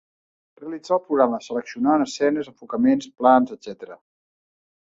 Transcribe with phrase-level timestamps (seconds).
[0.61, 3.97] Realitzar el programa seleccionant escenes, enfocaments, plans, etc.